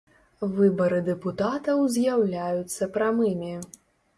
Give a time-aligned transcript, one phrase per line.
[0.59, 3.53] Выбары дэпутатаў з’яўляюцца прамымі.